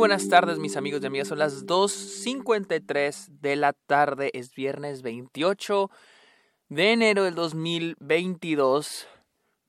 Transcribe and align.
buenas 0.00 0.30
tardes 0.30 0.58
mis 0.58 0.78
amigos 0.78 1.02
y 1.02 1.06
amigas, 1.06 1.28
son 1.28 1.38
las 1.38 1.66
2.53 1.66 3.26
de 3.42 3.54
la 3.54 3.74
tarde, 3.74 4.30
es 4.32 4.54
viernes 4.54 5.02
28 5.02 5.90
de 6.70 6.92
enero 6.92 7.24
del 7.24 7.34
2022. 7.34 9.06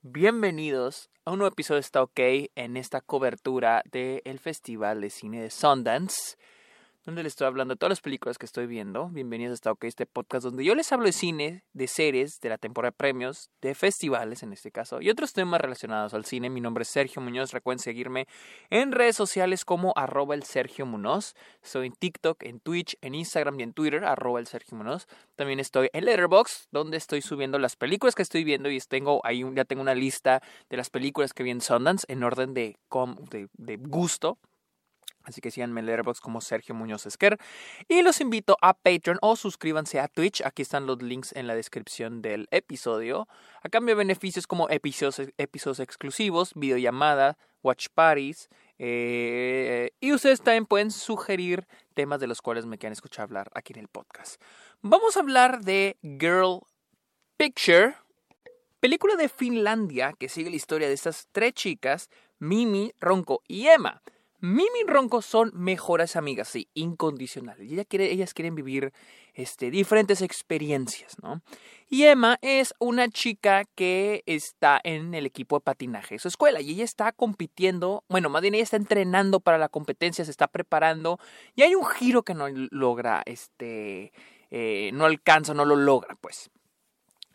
Bienvenidos 0.03 1.09
a 1.25 1.31
un 1.31 1.39
nuevo 1.39 1.51
episodio 1.51 1.79
de 1.79 1.81
Está 1.81 2.01
OK 2.01 2.19
en 2.55 2.77
esta 2.77 3.01
cobertura 3.01 3.83
del 3.91 4.39
Festival 4.39 5.01
de 5.01 5.09
Cine 5.09 5.41
de 5.41 5.49
Sundance 5.49 6.37
donde 7.05 7.23
les 7.23 7.31
estoy 7.31 7.47
hablando 7.47 7.73
de 7.73 7.79
todas 7.79 7.91
las 7.91 8.01
películas 8.01 8.37
que 8.37 8.45
estoy 8.45 8.67
viendo. 8.67 9.09
Bienvenidos 9.09 9.51
a 9.51 9.53
esta 9.55 9.71
OK, 9.71 9.85
este 9.85 10.05
podcast 10.05 10.43
donde 10.43 10.63
yo 10.63 10.75
les 10.75 10.91
hablo 10.91 11.05
de 11.05 11.11
cine, 11.11 11.63
de 11.73 11.87
series, 11.87 12.39
de 12.41 12.49
la 12.49 12.59
temporada 12.59 12.91
de 12.91 12.97
premios, 12.97 13.49
de 13.61 13.73
festivales 13.73 14.43
en 14.43 14.53
este 14.53 14.71
caso, 14.71 15.01
y 15.01 15.09
otros 15.09 15.33
temas 15.33 15.61
relacionados 15.61 16.13
al 16.13 16.25
cine. 16.25 16.51
Mi 16.51 16.61
nombre 16.61 16.83
es 16.83 16.89
Sergio 16.89 17.21
Muñoz. 17.21 17.53
Recuerden 17.53 17.79
seguirme 17.79 18.27
en 18.69 18.91
redes 18.91 19.15
sociales 19.15 19.65
como 19.65 19.93
arroba 19.95 20.35
el 20.35 20.43
Sergio 20.43 20.85
Muñoz. 20.85 21.33
Estoy 21.63 21.87
en 21.87 21.93
TikTok, 21.93 22.43
en 22.43 22.59
Twitch, 22.59 22.95
en 23.01 23.15
Instagram 23.15 23.59
y 23.59 23.63
en 23.63 23.73
Twitter, 23.73 24.05
arroba 24.05 24.39
el 24.39 24.45
Sergio 24.45 24.77
Muñoz. 24.77 25.07
También 25.35 25.59
estoy 25.59 25.89
en 25.93 26.05
Letterboxd, 26.05 26.67
donde 26.71 26.97
estoy 26.97 27.21
subiendo 27.21 27.57
las 27.57 27.75
películas 27.75 28.13
que 28.13 28.21
estoy 28.21 28.43
viendo 28.43 28.69
y 28.69 28.79
tengo 28.79 29.21
ahí 29.23 29.43
ya 29.55 29.65
tengo 29.65 29.81
una 29.81 29.95
lista 29.95 30.41
de 30.69 30.77
las 30.77 30.89
películas 30.91 31.33
que 31.33 31.43
vi 31.43 31.49
en 31.49 31.61
Sundance 31.61 32.05
en 32.07 32.23
orden 32.23 32.53
de, 32.53 32.77
de, 33.29 33.47
de 33.53 33.77
gusto 33.77 34.37
Así 35.23 35.41
que 35.41 35.51
síganme 35.51 35.81
en 35.81 35.85
Letterboxd 35.85 36.21
como 36.21 36.41
Sergio 36.41 36.73
Muñoz 36.75 37.05
Esquer. 37.05 37.37
Y 37.87 38.01
los 38.01 38.21
invito 38.21 38.57
a 38.61 38.73
Patreon 38.73 39.19
o 39.21 39.35
suscríbanse 39.35 39.99
a 39.99 40.07
Twitch. 40.07 40.41
Aquí 40.43 40.61
están 40.61 40.87
los 40.87 41.01
links 41.01 41.33
en 41.33 41.47
la 41.47 41.55
descripción 41.55 42.21
del 42.21 42.47
episodio. 42.51 43.27
A 43.61 43.69
cambio 43.69 43.95
de 43.95 43.99
beneficios 43.99 44.47
como 44.47 44.69
episodios, 44.69 45.31
episodios 45.37 45.79
exclusivos, 45.79 46.53
videollamada, 46.55 47.37
watch 47.61 47.87
parties. 47.93 48.49
Eh, 48.79 49.91
y 49.99 50.11
ustedes 50.13 50.41
también 50.41 50.65
pueden 50.65 50.89
sugerir 50.89 51.67
temas 51.93 52.19
de 52.19 52.27
los 52.27 52.41
cuales 52.41 52.65
me 52.65 52.77
quieran 52.77 52.93
escuchar 52.93 53.23
hablar 53.23 53.51
aquí 53.53 53.73
en 53.73 53.79
el 53.79 53.87
podcast. 53.87 54.41
Vamos 54.81 55.15
a 55.15 55.19
hablar 55.19 55.61
de 55.61 55.97
Girl 56.01 56.61
Picture. 57.37 57.95
Película 58.79 59.15
de 59.15 59.29
Finlandia 59.29 60.13
que 60.17 60.27
sigue 60.27 60.49
la 60.49 60.55
historia 60.55 60.87
de 60.87 60.95
estas 60.95 61.27
tres 61.31 61.53
chicas, 61.53 62.09
Mimi, 62.39 62.91
Ronco 62.99 63.43
y 63.47 63.67
Emma 63.67 64.01
Mimi 64.41 64.81
y 64.83 64.87
Ronco 64.87 65.21
son 65.21 65.51
mejores 65.53 66.15
amigas, 66.15 66.47
sí, 66.47 66.67
incondicionales. 66.73 67.71
Y 67.71 67.79
ellas 67.79 68.33
quieren 68.33 68.55
vivir 68.55 68.91
este, 69.35 69.69
diferentes 69.69 70.21
experiencias, 70.23 71.15
¿no? 71.21 71.41
Y 71.87 72.03
Emma 72.03 72.39
es 72.41 72.73
una 72.79 73.07
chica 73.09 73.65
que 73.75 74.23
está 74.25 74.81
en 74.83 75.13
el 75.13 75.27
equipo 75.27 75.57
de 75.57 75.61
patinaje 75.61 76.15
de 76.15 76.19
su 76.19 76.27
escuela 76.27 76.59
y 76.59 76.71
ella 76.71 76.83
está 76.83 77.11
compitiendo, 77.11 78.03
bueno, 78.09 78.29
más 78.29 78.41
bien 78.41 78.55
ella 78.55 78.63
está 78.63 78.77
entrenando 78.77 79.39
para 79.41 79.59
la 79.59 79.69
competencia, 79.69 80.25
se 80.25 80.31
está 80.31 80.47
preparando 80.47 81.19
y 81.55 81.61
hay 81.61 81.75
un 81.75 81.85
giro 81.85 82.23
que 82.23 82.33
no 82.33 82.47
logra, 82.49 83.21
este, 83.25 84.11
eh, 84.49 84.89
no 84.93 85.05
alcanza, 85.05 85.53
no 85.53 85.65
lo 85.65 85.75
logra, 85.75 86.15
pues. 86.19 86.49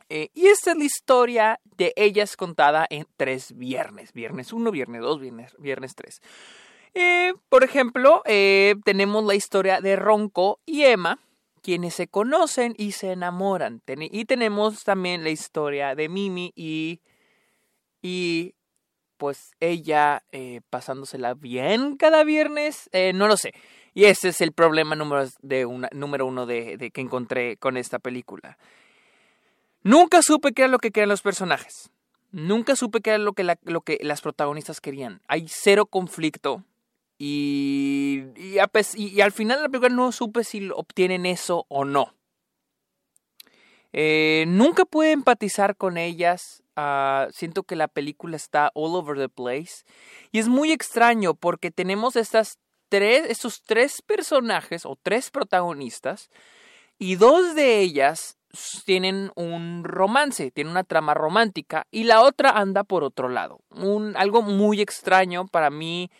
Eh, 0.09 0.31
y 0.35 0.47
esta 0.47 0.73
es 0.73 0.77
la 0.77 0.85
historia 0.85 1.61
de 1.77 1.93
ellas 1.97 2.37
contada 2.37 2.87
en 2.91 3.07
tres 3.17 3.57
viernes. 3.57 4.13
Viernes 4.13 4.53
1, 4.53 4.71
viernes 4.71 5.01
2, 5.01 5.21
viernes, 5.21 5.57
viernes 5.59 5.95
3. 5.97 6.21
Eh, 6.99 7.35
por 7.51 7.63
ejemplo, 7.63 8.23
eh, 8.25 8.77
tenemos 8.87 9.23
la 9.23 9.35
historia 9.35 9.83
de 9.83 9.97
Ronco 9.97 10.61
y 10.65 10.85
Emma, 10.85 11.19
quienes 11.61 11.93
se 11.93 12.09
conocen 12.09 12.75
y 12.79 12.93
se 12.93 13.13
enamoran. 13.13 13.83
y 13.87 14.25
tenemos 14.25 14.83
también 14.83 15.23
la 15.23 15.29
historia 15.29 15.95
de 15.95 16.09
Mimi 16.09 16.55
y, 16.57 17.03
y 18.01 18.55
pues 19.19 19.51
ella 19.61 20.25
eh, 20.33 20.63
pasándosela 20.71 21.35
bien 21.35 21.99
cada 21.99 22.25
viernes. 22.25 22.89
no 23.13 23.29
lo 23.29 23.37
sé. 23.37 23.53
Y 23.93 24.07
ese 24.07 24.31
es 24.31 24.41
el 24.41 24.53
problema 24.53 24.97
número, 24.97 25.29
de 25.43 25.67
una, 25.67 25.91
número 25.93 26.25
uno 26.25 26.47
de, 26.47 26.91
que 26.95 27.01
encontré 27.03 27.59
con 27.59 27.77
esta 27.77 27.99
película. 27.99 28.57
Nunca 29.83 30.23
supe 30.23 30.53
qué 30.53 30.63
era 30.63 30.71
lo 30.71 30.79
que 30.79 30.93
querían 30.93 31.11
los 31.11 31.21
personajes. 31.21 31.91
Nunca 32.33 32.75
supe 32.75 33.03
qué 33.03 33.11
era 33.11 33.19
lo 33.19 33.35
que 33.35 33.99
las 34.01 34.21
protagonistas 34.23 34.81
querían. 34.81 35.21
Hay 35.29 35.47
cero 35.47 35.85
conflicto 35.85 36.65
y, 37.19 38.25
y, 38.37 38.59
al 39.21 39.33
final 39.33 39.59
de 39.59 39.63
la 39.63 39.69
película 39.69 39.95
no 39.95 40.13
supe 40.13 40.45
si 40.45 40.69
obtienen 40.71 41.27
eso 41.27 41.65
o 41.69 41.85
no. 41.85 42.15
Eh, 43.93 44.45
nunca 44.49 44.85
pude 44.85 45.13
empatizar 45.13 45.77
con 45.77 45.97
ellas. 45.97 46.63
Ah, 46.77 47.29
siento 47.33 47.63
que 47.63 47.77
la 47.77 47.89
película 47.89 48.37
está 48.37 48.71
all 48.75 48.95
over 48.95 49.17
the 49.17 49.31
place. 49.31 49.85
Y 50.33 50.39
es 50.39 50.49
muy 50.49 50.73
extraño 50.73 51.35
porque 51.35 51.71
tenemos 51.71 52.17
estas 52.17 52.59
tres, 52.91 53.25
estos 53.31 53.63
tres 53.63 54.03
personajes 54.03 54.85
o 54.85 54.97
tres 55.03 55.31
protagonistas. 55.31 56.29
Y 56.99 57.17
dos 57.17 57.55
de 57.55 57.81
ellas 57.81 58.37
tienen 58.85 59.31
un 59.35 59.85
romance, 59.85 60.51
tienen 60.51 60.73
una 60.73 60.85
trama 60.85 61.15
romántica. 61.15 61.87
Y 61.91 62.05
la 62.05 62.21
otra 62.21 62.51
anda 62.51 62.85
por 62.85 63.03
otro 63.05 63.31
lado. 63.31 63.61
Un, 63.71 64.15
algo 64.17 64.43
muy 64.43 64.83
extraño 64.83 65.47
para 65.47 65.71
mí. 65.71 66.11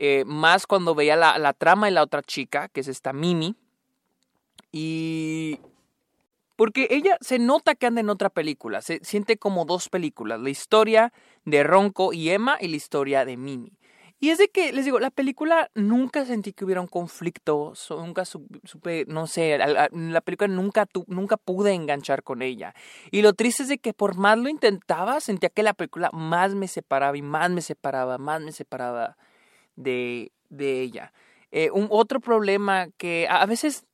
Eh, 0.00 0.22
más 0.26 0.68
cuando 0.68 0.94
veía 0.94 1.16
la, 1.16 1.52
trama 1.54 1.86
de 1.86 1.90
la 1.90 2.04
otra 2.04 2.22
chica, 2.22 2.68
que 2.68 2.80
es 2.80 2.88
esta 2.88 3.12
Mimi. 3.12 3.56
Y 4.70 5.58
porque 6.54 6.86
ella 6.90 7.18
se 7.20 7.40
nota 7.40 7.74
que 7.74 7.86
anda 7.86 8.00
en 8.00 8.08
otra 8.08 8.30
película, 8.30 8.80
se 8.80 9.00
siente 9.02 9.38
como 9.38 9.64
dos 9.64 9.88
películas, 9.88 10.40
la 10.40 10.50
historia 10.50 11.12
de 11.44 11.64
Ronco 11.64 12.12
y 12.12 12.30
Emma 12.30 12.58
y 12.60 12.68
la 12.68 12.76
historia 12.76 13.24
de 13.24 13.36
Mimi. 13.36 13.72
Y 14.20 14.30
es 14.30 14.38
de 14.38 14.48
que, 14.48 14.72
les 14.72 14.84
digo, 14.84 15.00
la 15.00 15.10
película 15.10 15.68
nunca 15.74 16.24
sentí 16.24 16.52
que 16.52 16.64
hubiera 16.64 16.80
un 16.80 16.88
conflicto, 16.88 17.72
nunca 17.90 18.24
supe, 18.24 19.04
no 19.08 19.26
sé, 19.26 19.58
la, 19.58 20.20
película 20.20 20.48
nunca, 20.48 20.86
nunca 21.08 21.36
pude 21.36 21.72
enganchar 21.72 22.22
con 22.22 22.42
ella. 22.42 22.74
Y 23.10 23.22
lo 23.22 23.32
triste 23.32 23.64
es 23.64 23.68
de 23.68 23.78
que 23.78 23.94
por 23.94 24.16
más 24.16 24.38
lo 24.38 24.48
intentaba, 24.48 25.20
sentía 25.20 25.48
que 25.48 25.64
la 25.64 25.74
película 25.74 26.10
más 26.12 26.54
me 26.54 26.68
separaba 26.68 27.16
y 27.16 27.22
más 27.22 27.50
me 27.50 27.62
separaba, 27.62 28.18
más 28.18 28.40
me 28.40 28.52
separaba 28.52 29.16
de, 29.78 30.32
de 30.50 30.82
ella. 30.82 31.12
Eh, 31.50 31.70
un 31.70 31.88
otro 31.90 32.20
problema 32.20 32.88
que 32.98 33.26
a 33.30 33.46
veces, 33.46 33.86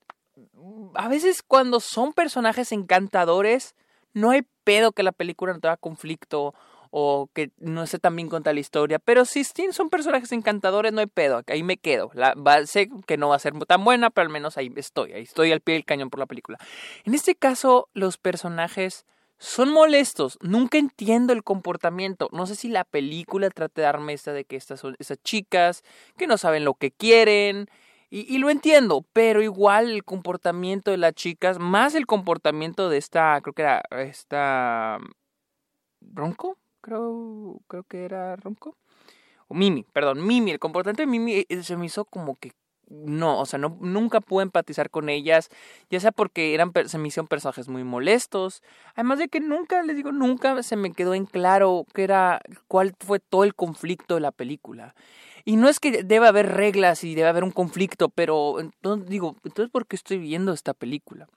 a 0.95 1.09
veces 1.09 1.43
cuando 1.43 1.81
son 1.81 2.13
personajes 2.13 2.73
encantadores, 2.73 3.75
no 4.13 4.31
hay 4.31 4.43
pedo 4.65 4.93
que 4.93 5.03
la 5.03 5.13
película 5.13 5.53
no 5.53 5.61
tenga 5.61 5.77
conflicto 5.77 6.55
o 6.97 7.29
que 7.35 7.51
no 7.59 7.83
esté 7.83 7.99
tan 7.99 8.15
bien 8.15 8.29
contada 8.29 8.55
la 8.55 8.61
historia. 8.61 8.99
Pero 9.01 9.25
si 9.25 9.43
son 9.45 9.91
personajes 9.91 10.31
encantadores, 10.31 10.93
no 10.93 11.01
hay 11.01 11.09
pedo. 11.09 11.43
Ahí 11.49 11.65
me 11.65 11.77
quedo. 11.77 12.11
La, 12.15 12.35
sé 12.67 12.89
que 13.07 13.17
no 13.17 13.31
va 13.31 13.37
a 13.37 13.41
ser 13.41 13.53
tan 13.67 13.85
buena, 13.85 14.11
pero 14.11 14.27
al 14.27 14.33
menos 14.33 14.57
ahí 14.57 14.73
estoy. 14.77 15.13
Ahí 15.13 15.23
estoy 15.25 15.51
al 15.51 15.61
pie 15.61 15.75
del 15.75 15.85
cañón 15.85 16.09
por 16.09 16.21
la 16.21 16.27
película. 16.27 16.59
En 17.05 17.15
este 17.15 17.35
caso, 17.35 17.89
los 17.95 18.17
personajes 18.17 19.07
son 19.45 19.71
molestos. 19.71 20.39
Nunca 20.41 20.79
entiendo 20.79 21.33
el 21.33 21.45
comportamiento. 21.45 22.29
No 22.33 22.47
sé 22.47 22.57
si 22.57 22.69
la 22.69 22.85
película 22.85 23.51
trata 23.51 23.83
de 23.83 23.87
darme 23.87 24.15
esta 24.15 24.33
de 24.33 24.45
que 24.45 24.57
estas 24.57 24.81
son 24.81 24.97
esas 24.99 25.23
chicas 25.23 25.83
que 26.17 26.27
no 26.27 26.39
saben 26.39 26.65
lo 26.65 26.75
que 26.75 26.91
quieren. 26.91 27.69
Y, 28.11 28.39
lo 28.39 28.49
entiendo, 28.49 29.05
pero 29.13 29.43
igual 29.43 29.91
el 29.91 30.05
comportamiento 30.05 30.93
de 30.93 30.99
las 30.99 31.15
chicas, 31.15 31.59
más 31.59 31.97
el 31.97 32.07
comportamiento 32.07 32.89
de 32.89 32.97
esta, 32.97 33.41
creo 33.41 33.55
que 33.55 33.63
era 33.63 33.83
esta 33.91 35.01
Ronco, 36.01 36.57
creo, 36.81 37.61
creo 37.67 37.83
que 37.83 38.05
era 38.05 38.37
Ronco. 38.37 38.77
O 39.49 39.55
Mimi, 39.55 39.83
perdón, 39.83 40.25
Mimi, 40.25 40.53
el 40.53 40.61
comportamiento 40.61 41.03
de 41.03 41.09
Mimi 41.09 41.45
eh, 41.49 41.63
se 41.65 41.77
me 41.77 41.87
hizo 41.87 42.05
como 42.05 42.37
que 42.37 42.53
no, 42.89 43.41
o 43.41 43.47
sea, 43.47 43.59
no, 43.59 43.77
nunca 43.81 44.21
pude 44.21 44.43
empatizar 44.43 44.91
con 44.91 45.09
ellas, 45.09 45.49
ya 45.91 46.01
sea 46.01 46.13
porque 46.13 46.55
eran, 46.55 46.73
se 46.87 46.99
me 46.99 47.09
hicieron 47.09 47.29
personajes 47.29 47.69
muy 47.69 47.85
molestos, 47.85 48.63
además 48.95 49.19
de 49.19 49.29
que 49.29 49.41
nunca, 49.41 49.83
les 49.83 49.97
digo, 49.97 50.13
nunca 50.13 50.63
se 50.63 50.77
me 50.77 50.93
quedó 50.93 51.15
en 51.15 51.27
claro 51.27 51.87
qué 51.95 52.05
era, 52.05 52.41
cuál 52.69 52.95
fue 52.99 53.21
todo 53.21 53.45
el 53.45 53.55
conflicto 53.55 54.15
de 54.15 54.21
la 54.21 54.33
película. 54.33 54.95
Y 55.45 55.57
no 55.57 55.69
es 55.69 55.79
que 55.79 56.03
deba 56.03 56.29
haber 56.29 56.53
reglas 56.53 57.05
y 57.05 57.15
debe 57.15 57.29
haber 57.29 57.45
un 57.45 57.51
conflicto, 57.51 58.09
pero 58.09 58.61
entonces 58.61 59.09
digo, 59.09 59.37
entonces 59.45 59.71
¿por 59.71 59.87
qué 59.87 59.97
estoy 59.97 60.19
viendo 60.19 60.53
esta 60.53 60.73
película? 60.73 61.29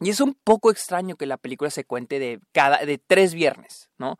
Y 0.00 0.08
es 0.08 0.20
un 0.20 0.34
poco 0.34 0.70
extraño 0.70 1.16
que 1.16 1.26
la 1.26 1.36
película 1.36 1.70
se 1.70 1.84
cuente 1.84 2.18
de 2.18 2.40
cada, 2.52 2.78
de 2.78 2.98
tres 2.98 3.34
viernes, 3.34 3.90
¿no? 3.98 4.18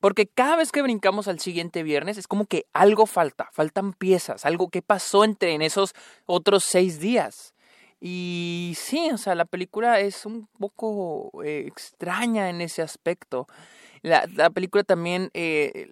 Porque 0.00 0.26
cada 0.26 0.56
vez 0.56 0.72
que 0.72 0.82
brincamos 0.82 1.28
al 1.28 1.40
siguiente 1.40 1.82
viernes 1.82 2.18
es 2.18 2.26
como 2.28 2.46
que 2.46 2.66
algo 2.72 3.06
falta, 3.06 3.48
faltan 3.52 3.92
piezas, 3.92 4.44
algo 4.44 4.68
que 4.70 4.82
pasó 4.82 5.24
entre 5.24 5.54
en 5.54 5.62
esos 5.62 5.94
otros 6.26 6.64
seis 6.64 7.00
días. 7.00 7.54
Y 8.00 8.74
sí, 8.76 9.10
o 9.12 9.18
sea, 9.18 9.34
la 9.34 9.44
película 9.44 9.98
es 10.00 10.24
un 10.24 10.46
poco 10.58 11.42
eh, 11.42 11.64
extraña 11.66 12.48
en 12.48 12.60
ese 12.60 12.82
aspecto. 12.82 13.48
La, 14.02 14.26
la 14.34 14.50
película 14.50 14.84
también, 14.84 15.30
eh, 15.34 15.90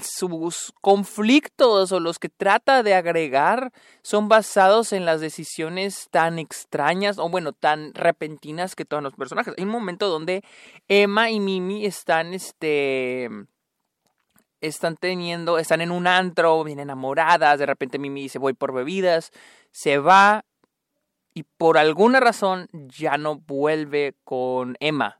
sus 0.00 0.72
conflictos 0.80 1.90
o 1.92 2.00
los 2.00 2.18
que 2.18 2.28
trata 2.28 2.82
de 2.82 2.94
agregar 2.94 3.72
son 4.02 4.28
basados 4.28 4.92
en 4.92 5.04
las 5.04 5.20
decisiones 5.20 6.08
tan 6.10 6.38
extrañas 6.38 7.18
o 7.18 7.28
bueno, 7.28 7.52
tan 7.52 7.92
repentinas 7.94 8.76
que 8.76 8.84
todos 8.84 9.02
los 9.02 9.14
personajes. 9.14 9.54
Hay 9.58 9.64
un 9.64 9.70
momento 9.70 10.08
donde 10.08 10.42
Emma 10.88 11.30
y 11.30 11.40
Mimi 11.40 11.84
están, 11.84 12.32
este, 12.32 13.28
están 14.60 14.96
teniendo, 14.96 15.58
están 15.58 15.80
en 15.80 15.90
un 15.90 16.06
antro, 16.06 16.62
bien 16.62 16.78
enamoradas, 16.78 17.58
de 17.58 17.66
repente 17.66 17.98
Mimi 17.98 18.22
dice 18.22 18.38
voy 18.38 18.52
por 18.52 18.72
bebidas, 18.72 19.32
se 19.72 19.98
va 19.98 20.44
y 21.34 21.42
por 21.42 21.78
alguna 21.78 22.20
razón 22.20 22.68
ya 22.72 23.16
no 23.16 23.36
vuelve 23.36 24.14
con 24.24 24.76
Emma. 24.80 25.19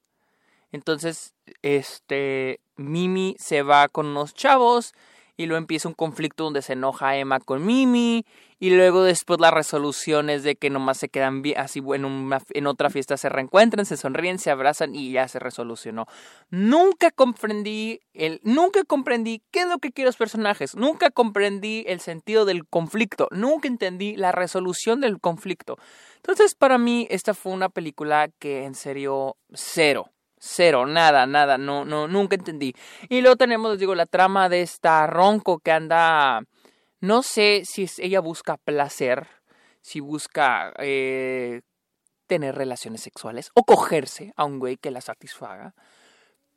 Entonces, 0.72 1.34
este, 1.62 2.61
Mimi 2.76 3.37
se 3.38 3.62
va 3.62 3.88
con 3.88 4.06
unos 4.06 4.34
chavos 4.34 4.94
y 5.40 5.46
luego 5.46 5.58
empieza 5.58 5.88
un 5.88 5.94
conflicto 5.94 6.44
donde 6.44 6.61
se 6.61 6.75
enoja 6.75 7.17
Emma 7.17 7.40
con 7.40 7.64
Mimi 7.64 8.26
y 8.58 8.70
luego 8.70 9.02
después 9.02 9.40
la 9.40 9.50
resolución 9.50 10.28
es 10.28 10.43
de 10.43 10.55
que 10.55 10.69
nomás 10.69 10.99
se 10.99 11.08
quedan 11.08 11.43
así 11.56 11.81
en, 11.94 12.31
en 12.50 12.67
otra 12.67 12.90
fiesta 12.90 13.17
se 13.17 13.31
reencuentran, 13.31 13.87
se 13.87 13.96
sonríen, 13.96 14.38
se 14.38 14.50
abrazan 14.50 14.94
y 14.94 15.12
ya 15.12 15.26
se 15.28 15.38
resolucionó. 15.38 16.05
Nunca 16.50 17.11
comprendí 17.11 18.00
el 18.12 18.40
nunca 18.44 18.84
comprendí 18.84 19.43
qué 19.50 19.61
es 19.61 19.67
lo 19.67 19.78
que 19.78 19.93
quieren 19.93 20.08
los 20.08 20.19
personajes, 20.19 20.76
nunca 20.76 21.11
comprendí 21.11 21.84
el 21.87 22.00
sentido 22.00 22.44
del 22.44 22.67
conflicto, 22.67 23.28
nunca 23.31 23.67
entendí 23.67 24.17
la 24.17 24.32
resolución 24.32 25.00
del 25.00 25.20
conflicto. 25.20 25.78
Entonces, 26.17 26.55
para 26.55 26.76
mí 26.76 27.06
esta 27.08 27.32
fue 27.32 27.52
una 27.52 27.70
película 27.70 28.28
que 28.38 28.64
en 28.64 28.75
serio 28.75 29.38
cero 29.55 30.11
Cero, 30.43 30.87
nada, 30.87 31.27
nada, 31.27 31.59
no, 31.59 31.85
no, 31.85 32.09
nunca 32.09 32.35
entendí. 32.35 32.75
Y 33.11 33.21
luego 33.21 33.37
tenemos, 33.37 33.73
les 33.73 33.79
digo, 33.79 33.95
la 33.95 34.07
trama 34.07 34.49
de 34.49 34.63
esta 34.63 35.07
Ronco 35.07 35.59
que 35.59 35.71
anda, 35.71 36.43
no 37.01 37.23
sé 37.23 37.63
si 37.67 37.87
ella 37.99 38.21
busca 38.21 38.57
placer, 38.57 39.29
si 39.83 40.01
busca 40.01 40.73
eh, 40.79 41.61
tener 42.27 42.55
relaciones 42.55 43.03
sexuales 43.03 43.51
o 43.55 43.65
cogerse 43.65 44.33
a 44.35 44.47
un 44.47 44.59
güey 44.59 44.79
que 44.79 44.91
la 44.91 45.03
satisfaga. 45.03 45.75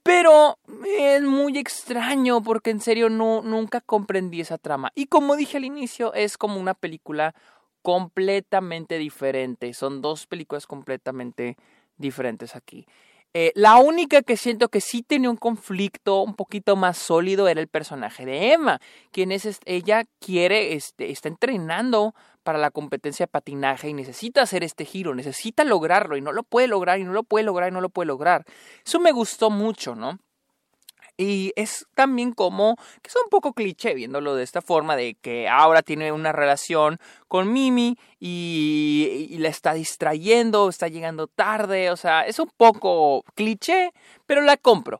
Pero 0.01 0.59
es 0.85 1.21
muy 1.21 1.57
extraño 1.57 2.41
porque 2.41 2.69
en 2.69 2.79
serio 2.79 3.09
no, 3.09 3.41
nunca 3.41 3.81
comprendí 3.81 4.39
esa 4.39 4.57
trama. 4.57 4.93
Y 4.95 5.07
como 5.07 5.35
dije 5.35 5.57
al 5.57 5.65
inicio, 5.65 6.13
es 6.13 6.37
como 6.37 6.57
una 6.57 6.73
película 6.73 7.35
completamente 7.81 8.97
diferente. 8.97 9.73
Son 9.73 10.01
dos 10.01 10.25
películas 10.25 10.67
completamente 10.67 11.57
diferentes 11.97 12.55
aquí. 12.55 12.85
Eh, 13.35 13.51
la 13.55 13.77
única 13.77 14.21
que 14.21 14.37
siento 14.37 14.69
que 14.69 14.79
sí 14.79 15.01
tenía 15.01 15.29
un 15.29 15.37
conflicto 15.37 16.21
un 16.21 16.35
poquito 16.35 16.75
más 16.75 16.99
sólido 16.99 17.47
era 17.47 17.59
el 17.61 17.67
personaje 17.67 18.25
de 18.25 18.53
Emma, 18.53 18.79
quien 19.11 19.31
es 19.31 19.59
ella 19.65 20.03
quiere, 20.19 20.73
este, 20.73 21.09
está 21.09 21.29
entrenando 21.29 22.13
para 22.43 22.59
la 22.59 22.69
competencia 22.69 23.25
de 23.25 23.31
patinaje 23.31 23.89
y 23.89 23.93
necesita 23.93 24.43
hacer 24.43 24.63
este 24.63 24.85
giro, 24.85 25.15
necesita 25.15 25.63
lograrlo 25.63 26.15
y 26.15 26.21
no 26.21 26.31
lo 26.31 26.43
puede 26.43 26.67
lograr 26.67 26.99
y 26.99 27.05
no 27.05 27.13
lo 27.13 27.23
puede 27.23 27.45
lograr 27.45 27.69
y 27.69 27.73
no 27.73 27.81
lo 27.81 27.89
puede 27.89 28.07
lograr. 28.07 28.45
Eso 28.85 28.99
me 28.99 29.11
gustó 29.11 29.49
mucho, 29.49 29.95
¿no? 29.95 30.19
Y 31.17 31.53
es 31.55 31.85
también 31.93 32.31
como, 32.31 32.75
que 33.01 33.09
es 33.09 33.15
un 33.15 33.29
poco 33.29 33.53
cliché 33.53 33.93
viéndolo 33.93 34.35
de 34.35 34.43
esta 34.43 34.61
forma, 34.61 34.95
de 34.95 35.15
que 35.21 35.47
ahora 35.47 35.83
tiene 35.83 36.11
una 36.11 36.31
relación 36.31 36.99
con 37.27 37.53
Mimi 37.53 37.97
y, 38.19 39.35
la 39.37 39.49
está 39.49 39.73
distrayendo, 39.73 40.69
está 40.69 40.87
llegando 40.87 41.27
tarde, 41.27 41.91
o 41.91 41.97
sea, 41.97 42.25
es 42.25 42.39
un 42.39 42.49
poco 42.57 43.23
cliché, 43.35 43.91
pero 44.25 44.41
la 44.41 44.57
compro. 44.57 44.99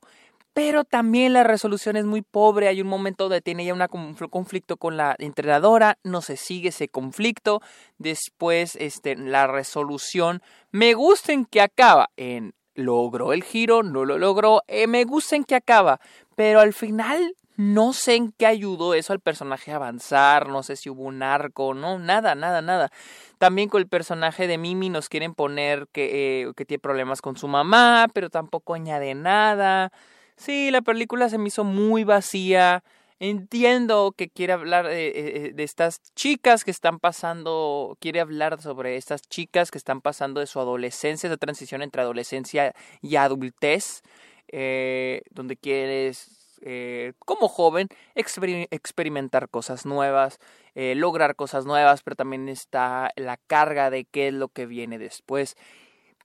Pero 0.54 0.84
también 0.84 1.34
la 1.34 1.44
resolución 1.44 1.96
es 1.98 2.06
muy 2.06 2.22
pobre. 2.22 2.68
Hay 2.68 2.80
un 2.80 2.88
momento 2.88 3.24
donde 3.24 3.42
tiene 3.42 3.66
ya 3.66 3.74
un 3.74 4.16
conflicto 4.30 4.78
con 4.78 4.98
la 4.98 5.16
entrenadora. 5.18 5.98
No 6.04 6.22
se 6.22 6.38
sigue 6.38 6.70
ese 6.70 6.90
conflicto. 6.90 7.60
Después, 7.98 8.76
este, 8.76 9.16
la 9.16 9.48
resolución 9.48 10.44
me 10.70 10.94
gusta 10.94 11.34
en 11.34 11.46
que 11.46 11.60
acaba 11.60 12.12
en 12.18 12.54
logró 12.76 13.34
el 13.34 13.44
giro, 13.44 13.84
no 13.84 14.06
lo 14.06 14.18
logró, 14.18 14.64
eh, 14.68 14.88
me 14.88 15.04
gusta 15.04 15.36
en 15.36 15.44
qué 15.44 15.56
acaba, 15.56 16.00
pero 16.36 16.60
al 16.60 16.74
final 16.74 17.36
no 17.56 17.94
sé 17.94 18.16
en 18.16 18.32
qué 18.32 18.48
ayudó 18.48 18.94
eso 18.94 19.14
al 19.14 19.20
personaje 19.20 19.72
a 19.72 19.76
avanzar, 19.76 20.48
no 20.48 20.64
sé 20.64 20.76
si 20.76 20.90
hubo 20.90 21.04
un 21.04 21.22
arco, 21.22 21.74
no, 21.74 22.00
nada, 22.00 22.34
nada, 22.36 22.62
nada. 22.62 22.90
También 23.38 23.70
con 23.70 23.82
el 23.82 23.88
personaje 23.88 24.48
de 24.48 24.58
Mimi 24.58 24.90
nos 24.90 25.10
quieren 25.10 25.36
poner 25.36 25.88
que, 25.92 26.42
eh, 26.42 26.54
que 26.56 26.66
tiene 26.66 26.80
problemas 26.80 27.22
con 27.22 27.38
su 27.38 27.48
mamá, 27.48 28.08
pero 28.14 28.30
tampoco 28.30 28.74
añade 28.74 29.14
nada. 29.14 29.92
Sí, 30.36 30.72
la 30.72 30.82
película 30.82 31.30
se 31.30 31.38
me 31.38 31.50
hizo 31.50 31.64
muy 31.64 32.04
vacía. 32.04 32.84
Entiendo 33.26 34.14
que 34.18 34.28
quiere 34.28 34.52
hablar 34.52 34.86
de, 34.86 35.08
eh, 35.16 35.54
de, 35.54 35.64
estas 35.64 36.02
chicas 36.14 36.66
que 36.66 36.72
están 36.72 37.00
pasando, 37.00 37.98
quiere 38.02 38.20
hablar 38.20 38.62
sobre 38.62 38.98
estas 38.98 39.22
chicas 39.22 39.72
que 39.72 39.78
están 39.78 40.02
pasando 40.02 40.42
de 40.42 40.46
su 40.46 40.60
adolescencia, 40.60 41.28
esa 41.28 41.38
transición 41.38 41.82
entre 41.82 42.02
adolescencia 42.02 42.76
y 43.02 43.16
adultez, 43.16 44.02
eh, 44.50 45.22
donde 45.32 45.56
quieres, 45.56 46.60
eh, 46.64 47.14
como 47.20 47.48
joven, 47.48 47.88
experimentar 48.14 49.48
cosas 49.48 49.86
nuevas, 49.86 50.40
lograr 50.76 51.38
cosas 51.38 51.66
nuevas, 51.66 52.04
pero 52.04 52.18
también 52.18 52.50
está 52.50 53.12
la 53.16 53.38
carga 53.38 53.90
de 53.90 54.04
qué 54.04 54.28
es 54.28 54.34
lo 54.34 54.50
que 54.50 54.66
viene 54.66 55.00
después. 55.00 55.56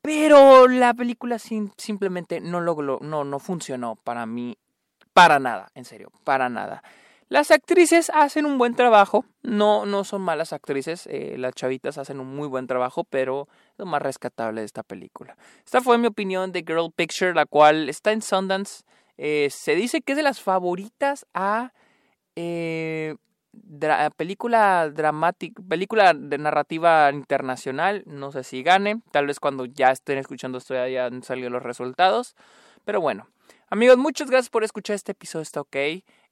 Pero 0.03 0.67
la 0.67 0.95
película 0.95 1.39
simplemente 1.39 2.41
no 2.41 2.61
logró, 2.61 2.99
no, 3.03 3.23
no 3.23 3.39
funcionó 3.39 3.95
para 3.95 4.27
mí 4.27 4.59
para 5.19 5.41
nada, 5.41 5.69
en 5.75 5.85
serio, 5.85 6.13
para 6.23 6.49
nada. 6.49 6.85
Las 7.29 7.51
actrices 7.51 8.09
hacen 8.15 8.47
un 8.47 8.57
buen 8.57 8.77
trabajo, 8.77 9.25
no, 9.43 9.85
no 9.85 10.05
son 10.05 10.23
malas 10.23 10.53
actrices, 10.53 11.09
eh, 11.11 11.35
las 11.37 11.55
chavitas 11.55 11.99
hacen 11.99 12.21
un 12.21 12.37
muy 12.37 12.47
buen 12.47 12.69
trabajo, 12.69 13.03
pero 13.03 13.49
lo 13.79 13.85
más 13.85 14.01
rescatable 14.01 14.61
de 14.61 14.67
esta 14.67 14.85
película. 14.85 15.37
Esta 15.65 15.81
fue 15.81 15.99
mi 15.99 16.07
opinión 16.07 16.53
de 16.53 16.61
Girl 16.61 16.93
Picture, 16.95 17.35
la 17.35 17.47
cual 17.47 17.89
está 17.89 18.13
en 18.13 18.23
Sundance. 18.23 18.85
Eh, 19.17 19.49
se 19.51 19.75
dice 19.75 20.03
que 20.03 20.13
es 20.13 20.17
de 20.17 20.23
las 20.23 20.41
favoritas 20.41 21.27
a 21.35 21.73
eh, 22.37 23.17
película 24.17 24.89
dramática, 24.89 25.61
película 25.69 26.15
de 26.15 26.39
narrativa 26.39 27.11
internacional. 27.11 28.05
No 28.07 28.31
sé 28.31 28.45
si 28.45 28.63
gane, 28.63 29.03
tal 29.11 29.27
vez 29.27 29.41
cuando 29.41 29.65
ya 29.65 29.91
estén 29.91 30.19
escuchando 30.19 30.59
esto 30.59 30.75
ya 30.75 30.85
hayan 30.85 31.25
salido 31.25 31.51
los 31.51 31.65
resultados, 31.65 32.37
pero 32.85 33.01
bueno. 33.01 33.27
Amigos, 33.71 33.99
muchas 33.99 34.31
gracias 34.31 34.49
por 34.49 34.65
escuchar 34.65 34.97
este 34.97 35.13
episodio, 35.13 35.43
está 35.43 35.61
ok. 35.61 35.77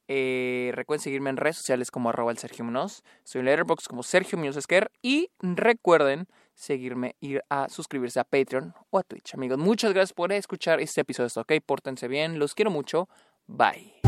Eh, 0.09 0.71
recuerden 0.73 1.03
seguirme 1.03 1.29
en 1.29 1.37
redes 1.37 1.57
sociales 1.57 1.91
como 1.91 2.09
arroba 2.09 2.31
el 2.31 2.39
Sergio 2.39 2.65
Munoz. 2.65 3.03
Soy 3.25 3.41
en 3.41 3.47
Letterboxd 3.47 3.89
como 3.89 4.03
Sergio 4.03 4.39
Munoz 4.39 4.57
Esquer. 4.57 4.91
Y 5.03 5.31
recuerden 5.41 6.29
seguirme, 6.55 7.15
ir 7.21 7.43
a 7.51 7.69
suscribirse 7.69 8.21
a 8.21 8.25
Patreon 8.25 8.73
o 8.89 8.99
a 8.99 9.03
Twitch. 9.03 9.35
Amigos, 9.35 9.59
muchas 9.59 9.93
gracias 9.93 10.15
por 10.15 10.33
escuchar 10.33 10.81
este 10.81 11.03
episodio, 11.03 11.27
está 11.27 11.43
ok. 11.43 11.53
Pórtense 11.65 12.09
bien, 12.09 12.39
los 12.39 12.55
quiero 12.55 12.71
mucho. 12.71 13.09
Bye. 13.47 14.01